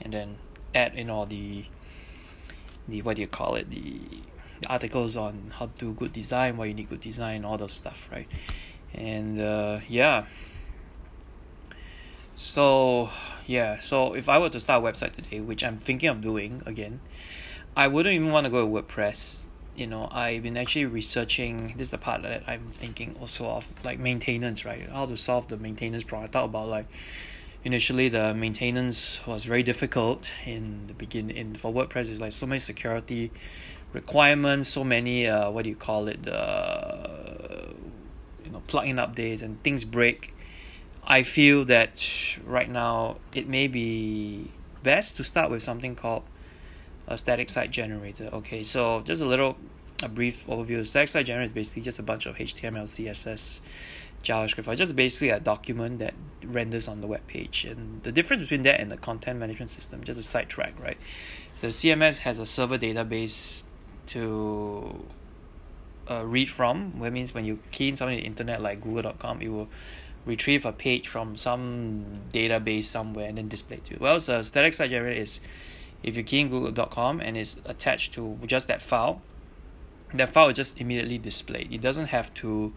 and 0.00 0.12
then 0.12 0.36
add 0.74 0.94
in 0.94 1.08
all 1.08 1.26
the 1.26 1.64
the 2.88 3.02
what 3.02 3.16
do 3.16 3.22
you 3.22 3.28
call 3.28 3.54
it 3.54 3.70
the 3.70 4.00
articles 4.66 5.16
on 5.16 5.52
how 5.58 5.70
to 5.78 5.92
good 5.94 6.12
design 6.12 6.56
why 6.56 6.66
you 6.66 6.74
need 6.74 6.88
good 6.88 7.00
design 7.00 7.44
all 7.44 7.58
those 7.58 7.72
stuff 7.72 8.08
right? 8.10 8.28
And 8.94 9.40
uh, 9.40 9.80
yeah. 9.88 10.26
So 12.36 13.10
yeah 13.46 13.80
so 13.80 14.14
if 14.14 14.28
i 14.28 14.38
were 14.38 14.48
to 14.48 14.60
start 14.60 14.82
a 14.82 14.86
website 14.86 15.12
today 15.12 15.40
which 15.40 15.62
i'm 15.62 15.78
thinking 15.78 16.08
of 16.08 16.20
doing 16.20 16.62
again 16.66 17.00
i 17.76 17.86
wouldn't 17.86 18.14
even 18.14 18.30
want 18.30 18.44
to 18.44 18.50
go 18.50 18.64
to 18.64 18.70
wordpress. 18.70 19.46
You 19.76 19.88
know 19.88 20.08
I've 20.12 20.44
been 20.44 20.56
actually 20.56 20.84
researching 20.84 21.74
this 21.76 21.88
is 21.88 21.90
the 21.90 21.98
part 21.98 22.22
that 22.22 22.44
I'm 22.46 22.70
thinking 22.70 23.16
also 23.20 23.46
of 23.46 23.72
like 23.84 23.98
maintenance 23.98 24.64
right? 24.64 24.88
How 24.88 25.06
to 25.06 25.16
solve 25.16 25.48
the 25.48 25.56
maintenance 25.56 26.04
problem. 26.04 26.28
I 26.28 26.32
thought 26.32 26.44
about 26.44 26.68
like 26.68 26.86
initially 27.64 28.08
the 28.08 28.34
maintenance 28.34 29.18
was 29.26 29.44
very 29.44 29.64
difficult 29.64 30.30
in 30.46 30.86
the 30.86 30.94
beginning 30.94 31.36
in 31.36 31.56
for 31.56 31.72
WordPress 31.72 32.08
is 32.08 32.20
like 32.20 32.30
so 32.30 32.46
many 32.46 32.60
security 32.60 33.32
requirements 33.94 34.68
so 34.68 34.84
many 34.84 35.26
uh 35.26 35.50
what 35.50 35.62
do 35.64 35.70
you 35.70 35.76
call 35.76 36.08
it 36.08 36.22
the 36.24 37.74
you 38.44 38.50
know 38.50 38.62
plugin 38.68 38.96
updates 38.96 39.40
and 39.40 39.62
things 39.62 39.84
break 39.84 40.34
I 41.06 41.22
feel 41.22 41.66
that 41.66 42.06
right 42.44 42.70
now 42.70 43.18
it 43.34 43.46
may 43.46 43.66
be 43.66 44.50
best 44.82 45.16
to 45.18 45.24
start 45.24 45.50
with 45.50 45.62
something 45.62 45.94
called 45.94 46.22
a 47.06 47.18
static 47.18 47.50
site 47.50 47.70
generator. 47.70 48.30
Okay, 48.32 48.64
so 48.64 49.02
just 49.02 49.20
a 49.20 49.26
little 49.26 49.56
a 50.02 50.08
brief 50.08 50.46
overview. 50.46 50.86
Static 50.86 51.10
site 51.10 51.26
generator 51.26 51.46
is 51.46 51.52
basically 51.52 51.82
just 51.82 51.98
a 51.98 52.02
bunch 52.02 52.24
of 52.24 52.36
HTML, 52.36 52.84
CSS, 52.84 53.60
JavaScript, 54.22 54.66
or 54.66 54.74
just 54.74 54.96
basically 54.96 55.28
a 55.28 55.40
document 55.40 55.98
that 55.98 56.14
renders 56.42 56.88
on 56.88 57.02
the 57.02 57.06
web 57.06 57.26
page. 57.26 57.66
And 57.66 58.02
the 58.02 58.10
difference 58.10 58.40
between 58.40 58.62
that 58.62 58.80
and 58.80 58.90
the 58.90 58.96
content 58.96 59.38
management 59.38 59.70
system, 59.72 60.04
just 60.04 60.18
a 60.18 60.22
sidetrack, 60.22 60.80
right? 60.80 60.96
The 61.60 61.68
CMS 61.68 62.20
has 62.20 62.38
a 62.38 62.46
server 62.46 62.78
database 62.78 63.62
to 64.08 65.04
uh, 66.10 66.24
read 66.24 66.50
from. 66.50 66.94
That 67.00 67.12
means 67.12 67.34
when 67.34 67.44
you 67.44 67.58
key 67.70 67.88
in 67.88 67.96
something 67.96 68.16
on 68.16 68.22
the 68.22 68.26
internet 68.26 68.62
like 68.62 68.80
Google.com, 68.80 69.42
it 69.42 69.48
will 69.48 69.68
retrieve 70.26 70.64
a 70.64 70.72
page 70.72 71.08
from 71.08 71.36
some 71.36 72.04
database 72.32 72.84
somewhere 72.84 73.28
and 73.28 73.38
then 73.38 73.48
display 73.48 73.80
to 73.84 73.92
you. 73.92 73.98
Well, 74.00 74.20
so 74.20 74.42
static 74.42 74.74
site 74.74 74.90
generator 74.90 75.20
is 75.20 75.40
if 76.02 76.16
you 76.16 76.22
key 76.22 76.40
in 76.40 76.48
Google.com 76.48 77.20
and 77.20 77.36
it's 77.36 77.56
attached 77.64 78.14
to 78.14 78.38
just 78.46 78.68
that 78.68 78.82
file, 78.82 79.22
that 80.14 80.28
file 80.28 80.48
is 80.48 80.54
just 80.54 80.80
immediately 80.80 81.18
displayed. 81.18 81.72
It 81.72 81.80
doesn't 81.80 82.06
have 82.06 82.32
to 82.34 82.72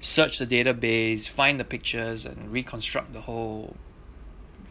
search 0.00 0.38
the 0.38 0.46
database, 0.46 1.26
find 1.26 1.58
the 1.58 1.64
pictures, 1.64 2.24
and 2.26 2.52
reconstruct 2.52 3.12
the 3.12 3.22
whole 3.22 3.76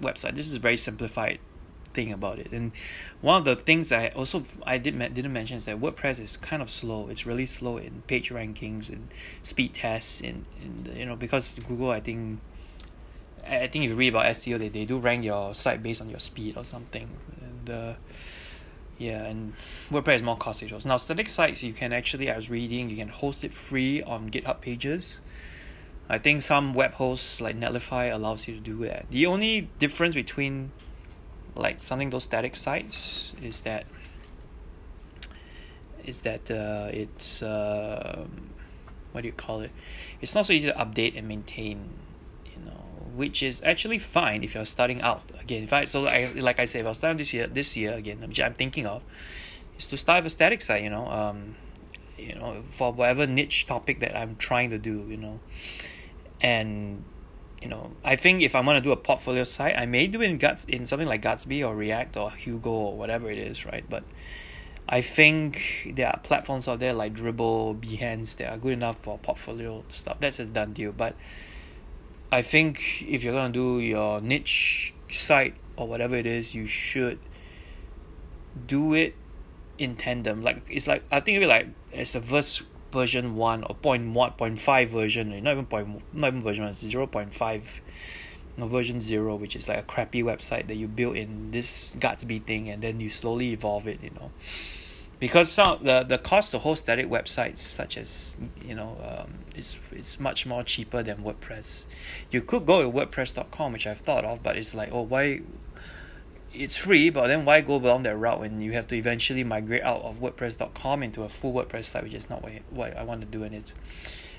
website. 0.01 0.35
This 0.35 0.47
is 0.47 0.55
very 0.57 0.77
simplified 0.77 1.39
thing 1.96 2.12
about 2.12 2.38
it. 2.38 2.52
And 2.52 2.72
one 3.22 3.40
of 3.40 3.46
the 3.46 3.56
things 3.56 3.92
I 3.92 4.10
also 4.10 4.46
I 4.64 4.78
did 4.78 5.00
didn't 5.14 5.34
mention 5.34 5.58
is 5.58 5.66
that 5.66 5.80
WordPress 5.80 6.20
is 6.20 6.38
kind 6.38 6.62
of 6.62 6.70
slow. 6.70 7.08
It's 7.08 7.25
really 7.25 7.46
slow 7.46 7.78
in 7.78 8.04
page 8.06 8.30
rankings 8.30 8.90
and 8.90 9.08
speed 9.42 9.74
tests. 9.74 10.22
In, 10.22 10.46
in 10.62 10.96
you 10.96 11.06
know 11.06 11.16
because 11.16 11.58
Google 11.68 11.90
I 11.90 12.02
think 12.02 12.40
I 13.48 13.68
think 13.68 13.86
if 13.86 13.92
you 13.92 13.96
read 13.96 14.10
about 14.10 14.25
SEO 14.25 14.60
they, 14.60 14.70
they 14.70 14.86
do 14.86 14.98
rank 14.98 15.24
your 15.24 15.56
site 15.56 15.82
based 15.82 16.02
on 16.02 16.10
your 16.10 16.20
speed 16.20 16.58
or 16.58 16.64
something. 16.64 17.10
And 17.42 17.70
uh, 17.70 17.94
yeah, 18.98 19.24
and 19.24 19.54
WordPress 19.90 20.18
is 20.18 20.24
more 20.24 20.38
costly. 20.38 20.72
Now 20.86 20.98
static 20.98 21.30
sites 21.30 21.64
you 21.64 21.74
can 21.74 21.94
actually 21.94 22.30
I 22.30 22.36
was 22.36 22.50
reading 22.50 22.90
you 22.90 22.98
can 22.98 23.10
host 23.10 23.44
it 23.44 23.54
free 23.54 24.04
on 24.04 24.30
GitHub 24.30 24.62
pages. 24.62 25.20
I 26.08 26.20
think 26.20 26.44
some 26.44 26.75
web 26.75 26.94
hosts 26.94 27.42
like 27.42 27.60
Netlify 27.60 28.14
allows 28.14 28.48
you 28.48 28.54
to 28.54 28.60
do 28.60 28.86
that. 28.86 29.08
The 29.10 29.25
only 29.25 29.70
difference 29.80 30.14
between 30.14 30.72
like 31.55 31.83
something 31.83 32.09
those 32.09 32.24
static 32.24 32.55
sites 32.55 33.31
is 33.41 33.62
that 33.62 33.85
is 36.05 36.21
that 36.21 36.51
uh, 36.51 36.89
it's 36.91 37.41
uh, 37.41 38.25
what 39.12 39.21
do 39.21 39.27
you 39.27 39.33
call 39.33 39.62
it? 39.62 39.71
It's 40.21 40.35
not 40.35 40.45
so 40.45 40.53
easy 40.53 40.67
to 40.67 40.74
update 40.74 41.17
and 41.17 41.27
maintain, 41.27 41.89
you 42.45 42.63
know, 42.65 42.83
which 43.15 43.41
is 43.41 43.62
actually 43.63 44.00
fine 44.00 44.43
if 44.43 44.53
you're 44.53 44.65
starting 44.65 45.01
out. 45.01 45.24
Again, 45.39 45.63
if 45.63 45.74
I 45.74 45.85
so 45.85 46.01
like, 46.01 46.35
like 46.35 46.59
I 46.59 46.65
said, 46.65 46.81
if 46.81 46.85
I 46.85 46.89
was 46.89 46.97
starting 46.97 47.17
this 47.17 47.33
year, 47.33 47.47
this 47.47 47.75
year 47.75 47.93
again, 47.93 48.19
which 48.21 48.39
I'm 48.39 48.53
thinking 48.53 48.85
of, 48.85 49.01
is 49.79 49.88
to 49.88 49.97
start 49.97 50.24
with 50.24 50.33
a 50.33 50.35
static 50.35 50.62
site. 50.62 50.83
You 50.83 50.89
know, 50.89 51.07
um, 51.07 51.55
you 52.17 52.35
know, 52.35 52.63
for 52.71 52.91
whatever 52.91 53.25
niche 53.25 53.65
topic 53.65 54.00
that 54.01 54.17
I'm 54.17 54.35
trying 54.35 54.69
to 54.71 54.77
do. 54.77 55.05
You 55.09 55.17
know, 55.17 55.39
and 56.41 57.03
you 57.65 57.72
know, 57.72 57.89
I 58.03 58.15
think 58.15 58.43
if 58.43 58.53
I'm 58.53 58.63
gonna 58.65 58.79
do 58.79 58.91
a 58.91 58.95
portfolio 58.95 59.43
site, 59.43 59.75
I 59.75 59.88
may 59.88 60.05
do 60.05 60.22
it 60.22 60.29
in 60.29 60.38
guts 60.38 60.65
in 60.65 60.86
something 60.86 61.07
like 61.07 61.24
Gatsby 61.24 61.67
or 61.67 61.75
React 61.75 62.15
or 62.15 62.29
Hugo 62.29 62.69
or 62.69 62.95
whatever 62.95 63.31
it 63.31 63.39
is, 63.39 63.65
right? 63.65 63.84
But 63.89 64.03
I 64.88 65.01
think 65.01 65.91
there 65.95 66.10
are 66.10 66.19
platforms 66.19 66.67
out 66.67 66.77
there 66.77 66.93
like 66.93 67.15
Dribbble, 67.15 67.79
Behance 67.79 68.36
that 68.36 68.51
are 68.51 68.57
good 68.60 68.74
enough 68.74 69.00
for 69.00 69.17
portfolio 69.17 69.84
stuff. 69.89 70.17
That's 70.19 70.38
a 70.38 70.45
done 70.45 70.74
deal. 70.74 70.91
But 70.91 71.15
I 72.31 72.43
think 72.43 73.03
if 73.07 73.24
you're 73.24 73.34
gonna 73.34 73.51
do 73.51 73.79
your 73.79 74.22
niche 74.22 74.93
site 75.12 75.55
or 75.75 75.88
whatever 75.88 76.15
it 76.15 76.27
is, 76.27 76.53
you 76.53 76.67
should 76.67 77.17
do 78.67 78.93
it 78.93 79.15
in 79.79 79.95
tandem. 79.95 80.43
Like 80.43 80.62
it's 80.69 80.86
like 80.86 81.03
I 81.12 81.19
think 81.19 81.38
of 81.38 81.43
it 81.43 81.48
like 81.48 81.69
as 81.91 82.13
a 82.13 82.19
verse 82.19 82.62
version 82.96 83.36
one 83.36 83.64
or 83.64 83.75
point 83.75 84.14
one 84.14 84.32
point 84.32 84.58
five 84.60 84.90
version, 84.90 85.30
not 85.44 85.52
even 85.52 85.66
point 85.66 86.02
not 86.14 86.28
even 86.30 86.42
version 86.42 86.64
one, 86.64 86.74
zero 86.74 87.06
point 87.06 87.34
five 87.34 87.82
no, 88.58 88.68
version 88.68 89.00
zero, 89.00 89.36
which 89.36 89.56
is 89.56 89.68
like 89.68 89.78
a 89.78 89.84
crappy 89.84 90.24
website 90.24 90.68
that 90.68 90.75
you 90.75 90.88
build 90.88 91.18
in 91.18 91.52
this 91.52 91.92
Gatsby 92.00 92.44
thing 92.46 92.70
and 92.70 92.82
then 92.82 93.00
you 93.00 93.10
slowly 93.10 93.52
evolve 93.52 93.86
it, 93.88 94.00
you 94.02 94.12
know. 94.12 94.32
Because 95.20 95.52
some 95.52 95.84
the 95.84 96.04
the 96.04 96.18
cost 96.18 96.52
to 96.52 96.60
host 96.60 96.84
static 96.84 97.08
websites 97.08 97.60
such 97.60 97.98
as 97.98 98.36
you 98.62 98.75
know 98.75 98.98
um, 99.10 99.34
is 99.56 99.75
it's 99.92 100.20
much 100.20 100.46
more 100.46 100.64
cheaper 100.64 101.04
than 101.04 101.18
WordPress. 101.18 101.86
You 102.32 102.42
could 102.42 102.66
go 102.66 102.88
with 102.88 103.12
WordPress.com, 103.12 103.74
which 103.74 103.88
I've 103.88 104.00
thought 104.00 104.25
of, 104.25 104.42
but 104.44 104.58
it's 104.58 104.74
like 104.74 104.90
oh 104.92 105.02
why 105.02 105.42
it's 106.55 106.75
free, 106.75 107.09
but 107.09 107.27
then 107.27 107.45
why 107.45 107.62
go 107.62 107.79
down 107.79 108.03
that 108.03 108.15
route 108.17 108.39
when 108.39 108.62
you 108.62 108.71
have 108.74 108.88
to 108.88 108.95
eventually 108.95 109.43
migrate 109.43 109.83
out 109.83 110.01
of 110.01 110.19
WordPress.com 110.19 111.03
into 111.03 111.24
a 111.24 111.29
full 111.29 111.53
WordPress 111.53 111.85
site, 111.85 112.03
which 112.03 112.13
is 112.13 112.29
not 112.29 112.41
what, 112.41 112.53
what 112.69 112.97
I 112.97 113.03
want 113.03 113.21
to 113.21 113.27
do 113.27 113.43
in 113.43 113.53
it. 113.53 113.74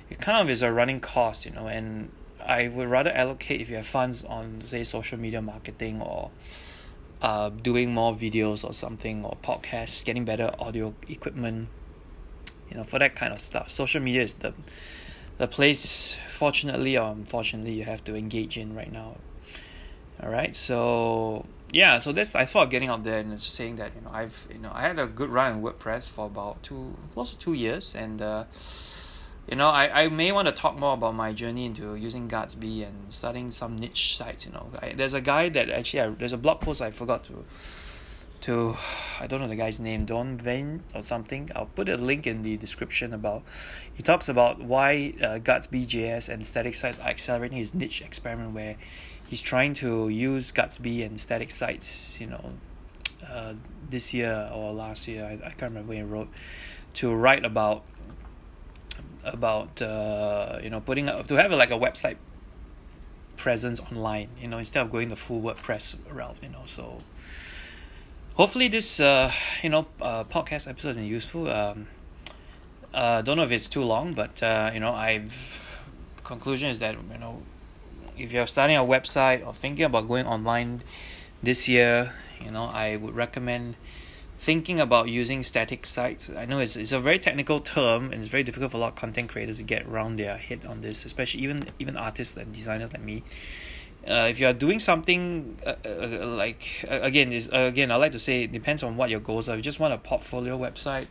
It 0.08 0.18
kind 0.18 0.40
of 0.40 0.50
is 0.50 0.62
a 0.62 0.72
running 0.72 1.00
cost, 1.00 1.44
you 1.44 1.52
know, 1.52 1.66
and 1.66 2.10
I 2.44 2.68
would 2.68 2.88
rather 2.88 3.10
allocate 3.10 3.60
if 3.60 3.68
you 3.68 3.76
have 3.76 3.86
funds 3.86 4.24
on 4.24 4.62
say 4.66 4.84
social 4.84 5.18
media 5.18 5.42
marketing 5.42 6.00
or 6.00 6.30
uh, 7.20 7.50
doing 7.50 7.92
more 7.92 8.14
videos 8.14 8.64
or 8.64 8.72
something 8.72 9.24
or 9.24 9.36
podcasts, 9.42 10.04
getting 10.04 10.24
better 10.24 10.54
audio 10.58 10.94
equipment, 11.08 11.68
you 12.70 12.76
know, 12.76 12.84
for 12.84 12.98
that 12.98 13.16
kind 13.16 13.32
of 13.32 13.40
stuff. 13.40 13.70
Social 13.70 14.00
media 14.00 14.22
is 14.22 14.34
the 14.34 14.54
the 15.38 15.46
place, 15.46 16.16
fortunately 16.32 16.96
or 16.96 17.10
unfortunately, 17.12 17.72
you 17.72 17.84
have 17.84 18.02
to 18.04 18.14
engage 18.14 18.56
in 18.56 18.74
right 18.74 18.92
now. 18.92 19.16
All 20.22 20.30
right, 20.30 20.56
so 20.56 21.44
yeah, 21.72 21.98
so 21.98 22.12
that's 22.12 22.34
I 22.34 22.44
thought 22.44 22.64
of 22.64 22.70
getting 22.70 22.88
out 22.88 23.02
there 23.04 23.18
and 23.18 23.36
just 23.38 23.54
saying 23.54 23.76
that 23.76 23.92
you 23.94 24.02
know 24.02 24.10
I've 24.12 24.46
you 24.52 24.58
know 24.58 24.70
I 24.72 24.82
had 24.82 24.98
a 24.98 25.06
good 25.06 25.30
run 25.30 25.56
in 25.56 25.62
WordPress 25.62 26.08
for 26.08 26.26
about 26.26 26.62
two 26.62 26.94
close 27.12 27.30
to 27.30 27.38
two 27.38 27.54
years 27.54 27.92
and 27.96 28.22
uh, 28.22 28.44
you 29.48 29.56
know 29.56 29.68
I, 29.68 30.04
I 30.04 30.08
may 30.08 30.30
want 30.30 30.46
to 30.46 30.52
talk 30.52 30.78
more 30.78 30.94
about 30.94 31.14
my 31.14 31.32
journey 31.32 31.66
into 31.66 31.96
using 31.96 32.28
Gatsby 32.28 32.86
and 32.86 33.12
starting 33.12 33.50
some 33.50 33.76
niche 33.76 34.16
sites 34.16 34.46
you 34.46 34.52
know. 34.52 34.70
I, 34.80 34.92
there's 34.92 35.14
a 35.14 35.20
guy 35.20 35.48
that 35.50 35.68
actually 35.70 36.00
I, 36.02 36.08
there's 36.10 36.32
a 36.32 36.38
blog 36.38 36.60
post 36.60 36.80
I 36.80 36.92
forgot 36.92 37.24
to 37.24 37.44
to 38.42 38.76
I 39.18 39.26
don't 39.26 39.40
know 39.40 39.48
the 39.48 39.56
guy's 39.56 39.80
name 39.80 40.04
Don 40.04 40.36
Vane 40.36 40.84
or 40.94 41.02
something. 41.02 41.50
I'll 41.56 41.66
put 41.66 41.88
a 41.88 41.96
link 41.96 42.28
in 42.28 42.42
the 42.42 42.56
description 42.56 43.12
about 43.12 43.42
he 43.92 44.04
talks 44.04 44.28
about 44.28 44.62
why 44.62 45.14
uh, 45.20 45.38
Gatsby 45.38 45.88
JS 45.88 46.28
and 46.28 46.46
static 46.46 46.74
sites 46.74 47.00
are 47.00 47.08
accelerating 47.08 47.58
his 47.58 47.74
niche 47.74 48.02
experiment 48.02 48.54
where 48.54 48.76
he's 49.28 49.42
trying 49.42 49.74
to 49.74 50.08
use 50.08 50.52
Gatsby 50.52 51.04
and 51.04 51.20
static 51.20 51.50
sites, 51.50 52.20
you 52.20 52.28
know, 52.28 52.52
uh, 53.28 53.54
this 53.88 54.14
year 54.14 54.50
or 54.52 54.72
last 54.72 55.08
year, 55.08 55.24
I, 55.24 55.46
I 55.46 55.50
can't 55.50 55.72
remember 55.72 55.90
when 55.90 55.98
he 55.98 56.02
wrote, 56.02 56.28
to 56.94 57.14
write 57.14 57.44
about 57.44 57.84
about 59.24 59.82
uh, 59.82 60.60
you 60.62 60.70
know 60.70 60.80
putting 60.80 61.08
up 61.08 61.26
to 61.26 61.34
have 61.34 61.50
like 61.50 61.70
a 61.70 61.78
website 61.78 62.16
presence 63.36 63.80
online, 63.80 64.28
you 64.40 64.48
know, 64.48 64.58
instead 64.58 64.82
of 64.82 64.90
going 64.90 65.08
the 65.08 65.16
full 65.16 65.40
WordPress 65.42 65.96
route, 66.10 66.36
you 66.42 66.48
know. 66.48 66.62
So 66.66 66.98
hopefully 68.34 68.68
this 68.68 69.00
uh, 69.00 69.32
you 69.62 69.70
know 69.70 69.86
uh, 70.00 70.24
podcast 70.24 70.68
episode 70.68 70.96
is 70.96 71.06
useful. 71.06 71.50
Um, 71.50 71.88
uh, 72.94 73.20
don't 73.22 73.36
know 73.36 73.42
if 73.42 73.52
it's 73.52 73.68
too 73.68 73.82
long, 73.82 74.14
but 74.14 74.42
uh, 74.42 74.70
you 74.72 74.80
know, 74.80 74.92
I've 74.92 75.62
conclusion 76.24 76.70
is 76.70 76.78
that 76.80 76.96
you 77.12 77.18
know 77.18 77.42
if 78.18 78.32
you're 78.32 78.46
starting 78.46 78.76
a 78.76 78.80
website 78.80 79.46
or 79.46 79.52
thinking 79.52 79.84
about 79.84 80.08
going 80.08 80.26
online 80.26 80.82
this 81.42 81.68
year, 81.68 82.12
you 82.44 82.50
know, 82.50 82.64
I 82.64 82.96
would 82.96 83.14
recommend 83.14 83.76
thinking 84.38 84.80
about 84.80 85.08
using 85.08 85.42
static 85.42 85.86
sites. 85.86 86.30
I 86.36 86.44
know 86.44 86.58
it's, 86.58 86.76
it's 86.76 86.92
a 86.92 87.00
very 87.00 87.18
technical 87.18 87.60
term 87.60 88.12
and 88.12 88.20
it's 88.20 88.28
very 88.28 88.42
difficult 88.42 88.72
for 88.72 88.76
a 88.76 88.80
lot 88.80 88.88
of 88.88 88.94
content 88.96 89.28
creators 89.28 89.56
to 89.58 89.62
get 89.62 89.86
around 89.86 90.18
their 90.18 90.36
head 90.36 90.64
on 90.66 90.80
this, 90.80 91.04
especially 91.04 91.42
even 91.42 91.64
even 91.78 91.96
artists 91.96 92.36
and 92.36 92.52
designers 92.52 92.92
like 92.92 93.02
me. 93.02 93.22
Uh, 94.06 94.28
if 94.30 94.38
you 94.38 94.46
are 94.46 94.52
doing 94.52 94.78
something 94.78 95.58
uh, 95.66 95.74
uh, 95.84 96.26
like 96.26 96.86
uh, 96.88 97.00
again 97.02 97.32
is 97.32 97.48
uh, 97.48 97.58
again 97.58 97.90
I 97.90 97.96
like 97.96 98.12
to 98.12 98.20
say 98.20 98.44
it 98.44 98.52
depends 98.52 98.82
on 98.82 98.96
what 98.96 99.10
your 99.10 99.20
goals 99.20 99.48
are. 99.48 99.52
If 99.52 99.58
you 99.58 99.62
just 99.62 99.80
want 99.80 99.94
a 99.94 99.98
portfolio 99.98 100.56
website, 100.56 101.06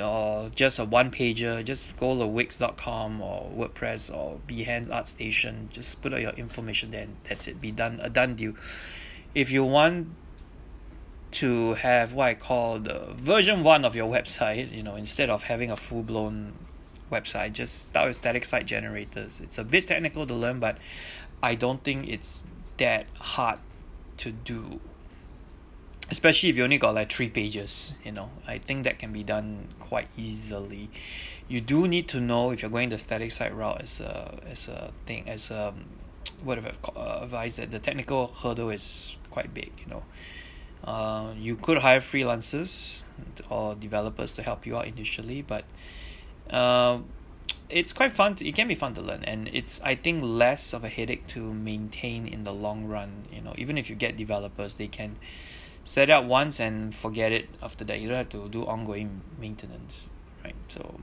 or 0.00 0.50
just 0.54 0.78
a 0.78 0.84
one 0.84 1.10
pager, 1.10 1.64
just 1.64 1.96
go 1.96 2.18
to 2.18 2.26
Wix.com 2.26 3.20
or 3.20 3.50
WordPress 3.54 4.14
or 4.14 4.40
Behance 4.48 4.88
ArtStation. 4.88 5.68
Just 5.70 6.00
put 6.00 6.14
out 6.14 6.20
your 6.20 6.32
information 6.32 6.90
there. 6.90 7.06
that's 7.28 7.46
it. 7.46 7.60
Be 7.60 7.70
done. 7.70 8.00
A 8.02 8.08
done 8.08 8.34
deal. 8.34 8.54
If 9.34 9.50
you 9.50 9.64
want 9.64 10.08
to 11.30 11.74
have 11.74 12.14
what 12.14 12.28
I 12.28 12.34
call 12.34 12.78
the 12.78 13.12
version 13.14 13.62
one 13.62 13.84
of 13.84 13.94
your 13.94 14.10
website, 14.10 14.74
you 14.74 14.82
know, 14.82 14.96
instead 14.96 15.28
of 15.28 15.42
having 15.42 15.70
a 15.70 15.76
full 15.76 16.02
blown 16.02 16.54
website, 17.12 17.52
just 17.52 17.88
start 17.88 18.08
with 18.08 18.16
static 18.16 18.44
site 18.44 18.66
generators. 18.66 19.38
It's 19.42 19.58
a 19.58 19.64
bit 19.64 19.86
technical 19.86 20.26
to 20.26 20.34
learn, 20.34 20.60
but 20.60 20.78
I 21.42 21.54
don't 21.54 21.82
think 21.84 22.08
it's 22.08 22.44
that 22.78 23.06
hard 23.18 23.58
to 24.18 24.32
do 24.32 24.80
especially 26.10 26.48
if 26.48 26.56
you 26.56 26.64
only 26.64 26.78
got 26.78 26.94
like 26.94 27.12
three 27.12 27.28
pages 27.28 27.92
you 28.04 28.12
know 28.12 28.30
I 28.46 28.58
think 28.58 28.84
that 28.84 28.98
can 28.98 29.12
be 29.12 29.22
done 29.22 29.68
quite 29.78 30.08
easily. 30.16 30.90
You 31.48 31.60
do 31.62 31.88
need 31.88 32.08
to 32.08 32.20
know 32.20 32.50
if 32.50 32.60
you're 32.60 32.70
going 32.70 32.90
the 32.90 32.98
static 32.98 33.32
site 33.32 33.54
route 33.54 33.80
as 33.82 34.00
a 34.00 34.38
as 34.50 34.68
a 34.68 34.90
thing 35.06 35.28
as 35.28 35.50
a 35.50 35.74
what 36.42 36.58
have 36.58 36.76
uh, 36.96 37.20
advised 37.22 37.56
that 37.56 37.70
the 37.70 37.78
technical 37.78 38.28
hurdle 38.28 38.70
is 38.70 39.16
quite 39.30 39.52
big 39.52 39.72
you 39.78 39.86
know. 39.90 40.02
Uh, 40.84 41.34
you 41.36 41.56
could 41.56 41.78
hire 41.78 42.00
freelancers 42.00 43.02
or 43.50 43.74
developers 43.74 44.30
to 44.32 44.42
help 44.42 44.64
you 44.64 44.76
out 44.76 44.86
initially 44.86 45.42
but 45.42 45.64
uh, 46.50 46.98
it's 47.68 47.92
quite 47.92 48.12
fun 48.12 48.34
to, 48.34 48.46
it 48.46 48.54
can 48.54 48.68
be 48.68 48.74
fun 48.74 48.94
to 48.94 49.02
learn 49.02 49.24
and 49.24 49.48
it's 49.52 49.80
I 49.82 49.94
think 49.94 50.22
less 50.22 50.72
of 50.72 50.84
a 50.84 50.88
headache 50.88 51.26
to 51.28 51.52
maintain 51.52 52.26
in 52.26 52.44
the 52.44 52.52
long 52.52 52.86
run 52.86 53.24
you 53.32 53.40
know. 53.40 53.54
Even 53.58 53.76
if 53.76 53.90
you 53.90 53.96
get 53.96 54.16
developers 54.16 54.74
they 54.74 54.86
can 54.88 55.16
set 55.88 56.10
it 56.10 56.12
up 56.12 56.26
once 56.26 56.60
and 56.60 56.94
forget 56.94 57.32
it 57.32 57.48
after 57.62 57.82
that. 57.84 57.98
You 57.98 58.08
don't 58.08 58.18
have 58.18 58.28
to 58.30 58.48
do 58.50 58.66
ongoing 58.66 59.22
maintenance 59.40 60.08
right? 60.44 60.54
So 60.68 61.00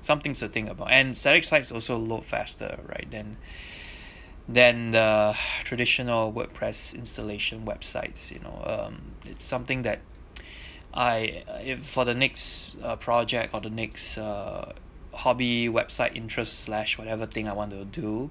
something 0.00 0.34
to 0.34 0.48
think 0.48 0.68
about. 0.68 0.90
And 0.90 1.16
static 1.16 1.44
sites 1.44 1.72
also 1.72 1.96
load 1.96 2.24
faster 2.24 2.78
right 2.86 3.08
than 3.10 3.36
than 4.48 4.92
the 4.92 5.36
traditional 5.64 6.32
WordPress 6.32 6.94
installation 6.94 7.66
websites 7.66 8.32
you 8.32 8.40
know? 8.40 8.62
Um, 8.64 9.12
it's 9.26 9.44
something 9.44 9.82
that 9.82 10.00
I 10.92 11.44
if 11.62 11.84
for 11.84 12.04
the 12.04 12.14
next 12.14 12.76
uh, 12.82 12.96
project 12.96 13.54
or 13.54 13.60
the 13.60 13.70
next 13.70 14.16
uh, 14.18 14.72
hobby 15.12 15.68
website 15.68 16.16
interest 16.16 16.60
slash 16.60 16.98
whatever 16.98 17.26
thing 17.26 17.46
I 17.46 17.52
want 17.52 17.70
to 17.70 17.84
do 17.84 18.30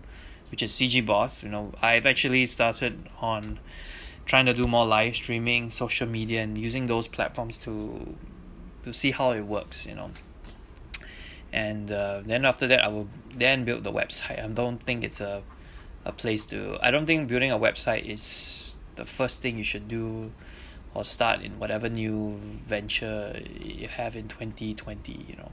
which 0.49 0.63
is 0.63 0.71
CG 0.71 1.05
Boss 1.05 1.43
you 1.43 1.49
know 1.49 1.71
I've 1.81 2.07
actually 2.07 2.45
started 2.47 3.09
on 3.21 3.59
trying 4.27 4.45
to 4.45 4.53
do 4.53 4.67
more 4.67 4.85
live 4.85 5.15
streaming 5.15 5.71
social 5.71 6.05
media 6.05 6.43
and 6.43 6.57
using 6.57 6.85
those 6.85 7.07
platforms 7.07 7.57
to 7.57 8.15
to 8.83 8.93
see 8.93 9.11
how 9.11 9.31
it 9.31 9.41
works 9.41 9.85
you 9.85 9.95
know. 9.95 10.11
And 11.51 11.91
uh, 11.91 12.21
then 12.23 12.45
after 12.45 12.67
that 12.67 12.83
I 12.83 12.89
will 12.89 13.07
then 13.33 13.63
build 13.63 13.83
the 13.83 13.91
website. 13.91 14.43
I 14.43 14.47
don't 14.47 14.83
think 14.83 15.03
it's 15.03 15.21
a 15.21 15.41
a 16.05 16.11
place 16.11 16.45
to 16.47 16.77
I 16.81 16.91
don't 16.91 17.05
think 17.05 17.27
building 17.27 17.51
a 17.51 17.57
website 17.57 18.05
is 18.05 18.75
the 18.95 19.05
first 19.05 19.41
thing 19.41 19.57
you 19.57 19.63
should 19.63 19.87
do 19.87 20.31
or 20.93 21.03
start 21.03 21.41
in 21.41 21.59
whatever 21.59 21.89
new 21.89 22.35
venture 22.65 23.41
you 23.59 23.87
have 23.87 24.15
in 24.15 24.27
2020 24.27 25.25
you 25.27 25.35
know. 25.37 25.51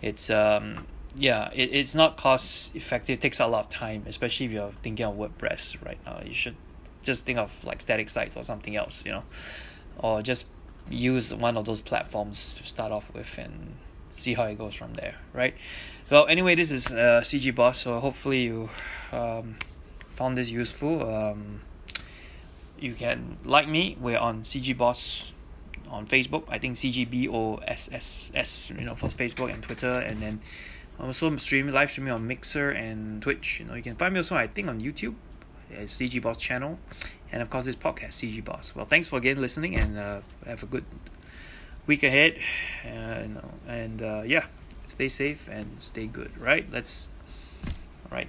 It's 0.00 0.30
um 0.30 0.86
yeah 1.14 1.50
it, 1.52 1.70
it's 1.72 1.94
not 1.94 2.16
cost 2.16 2.74
effective. 2.74 3.18
It 3.18 3.20
takes 3.20 3.38
a 3.38 3.46
lot 3.46 3.66
of 3.66 3.70
time 3.70 4.04
especially 4.06 4.46
if 4.46 4.52
you're 4.52 4.68
thinking 4.68 5.04
of 5.04 5.14
WordPress 5.16 5.84
right 5.84 5.98
now. 6.06 6.20
You 6.24 6.34
should 6.34 6.56
just 7.08 7.26
think 7.26 7.38
of 7.38 7.52
like 7.64 7.80
static 7.80 8.08
sites 8.08 8.36
or 8.36 8.44
something 8.44 8.76
else 8.76 9.02
you 9.04 9.12
know? 9.12 9.24
Or 9.98 10.22
just 10.22 10.46
use 10.90 11.34
one 11.34 11.56
of 11.56 11.64
those 11.64 11.80
platforms 11.80 12.54
to 12.58 12.64
start 12.64 12.92
off 12.92 13.12
with 13.12 13.36
and 13.38 13.74
see 14.16 14.34
how 14.34 14.44
it 14.44 14.58
goes 14.58 14.74
from 14.74 14.94
there 14.94 15.16
right? 15.32 15.54
Well 16.10 16.26
anyway 16.26 16.54
this 16.54 16.70
is 16.70 16.86
uh, 16.86 17.22
CG 17.24 17.54
Boss 17.54 17.78
so 17.78 18.00
hopefully 18.00 18.42
you 18.42 18.68
um, 19.12 19.56
found 20.18 20.36
this 20.36 20.50
useful. 20.50 21.08
Um, 21.08 21.60
you 22.78 22.94
can 22.94 23.38
like 23.44 23.68
me. 23.68 23.96
We're 24.00 24.18
on 24.18 24.42
CG 24.42 24.76
Boss 24.76 25.32
on 25.88 26.06
Facebook. 26.06 26.44
I 26.48 26.58
think 26.58 26.76
CGBOSSS 26.76 28.78
you 28.78 28.84
know 28.84 28.96
for 28.96 29.08
Facebook 29.08 29.52
and 29.54 29.62
Twitter. 29.62 29.94
And 30.08 30.20
then 30.20 30.40
i'm 30.98 31.06
also 31.06 31.34
streaming 31.36 31.72
live 31.72 31.90
streaming 31.92 32.12
on 32.12 32.26
Mixer 32.26 32.70
and 32.70 33.22
Twitch. 33.22 33.60
You 33.60 33.66
know 33.66 33.74
you 33.74 33.82
can 33.82 33.96
find 33.96 34.12
me 34.12 34.18
also 34.18 34.36
I 34.36 34.48
think 34.48 34.68
on 34.68 34.80
YouTube 34.80 35.14
CG 35.70 36.20
Boss 36.22 36.36
channel 36.38 36.78
and 37.32 37.42
of 37.42 37.50
course 37.50 37.64
this 37.64 37.76
podcast 37.76 38.12
CG 38.12 38.44
Boss 38.44 38.74
well 38.74 38.86
thanks 38.86 39.08
for 39.08 39.16
again 39.16 39.40
listening 39.40 39.76
and 39.76 39.98
uh, 39.98 40.20
have 40.46 40.62
a 40.62 40.66
good 40.66 40.84
week 41.86 42.02
ahead 42.02 42.36
uh, 42.84 43.24
and 43.66 44.02
uh, 44.02 44.22
yeah 44.24 44.46
stay 44.88 45.08
safe 45.08 45.48
and 45.48 45.66
stay 45.78 46.06
good 46.06 46.30
right 46.38 46.66
let's 46.70 47.10
all 47.66 48.12
right 48.12 48.28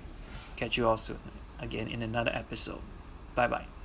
catch 0.55 0.77
you 0.77 0.87
all 0.87 0.97
soon 0.97 1.19
again 1.59 1.87
in 1.87 2.01
another 2.01 2.31
episode. 2.33 2.81
Bye 3.35 3.47
bye. 3.47 3.78